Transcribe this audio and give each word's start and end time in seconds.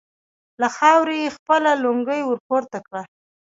له 0.61 0.67
خاورو 0.75 1.13
يې 1.21 1.27
خپله 1.37 1.71
لونګۍ 1.83 2.21
ور 2.25 2.39
پورته 2.47 2.77
کړه. 2.87 3.01